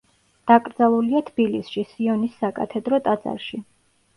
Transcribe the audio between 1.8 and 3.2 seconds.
სიონის საკათედრო